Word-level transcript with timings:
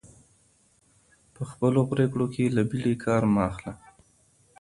په 1.35 1.41
خپلو 1.51 1.81
پرېکړو 1.91 2.25
کي 2.33 2.45
له 2.55 2.61
بیړې 2.69 2.93
کار 3.05 3.21
مه 3.33 3.41
اخله. 3.49 3.73